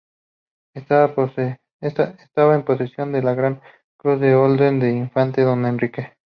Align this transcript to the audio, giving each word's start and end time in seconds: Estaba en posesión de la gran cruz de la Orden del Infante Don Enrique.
Estaba 0.73 1.15
en 1.35 2.63
posesión 2.65 3.11
de 3.11 3.21
la 3.21 3.35
gran 3.35 3.61
cruz 3.97 4.19
de 4.19 4.31
la 4.31 4.39
Orden 4.39 4.79
del 4.79 4.95
Infante 4.95 5.43
Don 5.43 5.63
Enrique. 5.67 6.15